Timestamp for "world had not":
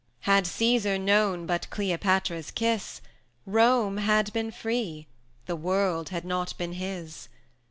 5.55-6.57